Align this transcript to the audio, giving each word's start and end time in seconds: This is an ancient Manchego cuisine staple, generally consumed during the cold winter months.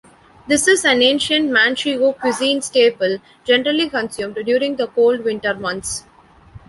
This 0.47 0.67
is 0.67 0.83
an 0.83 1.03
ancient 1.03 1.51
Manchego 1.51 2.17
cuisine 2.19 2.59
staple, 2.63 3.19
generally 3.43 3.87
consumed 3.87 4.33
during 4.47 4.75
the 4.77 4.87
cold 4.87 5.23
winter 5.23 5.53
months. 5.53 6.05